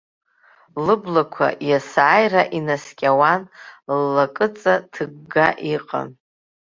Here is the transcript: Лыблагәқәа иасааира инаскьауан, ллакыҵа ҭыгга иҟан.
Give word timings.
Лыблагәқәа 0.85 1.47
иасааира 1.69 2.43
инаскьауан, 2.57 3.41
ллакыҵа 4.01 4.73
ҭыгга 4.91 5.47
иҟан. 5.73 6.09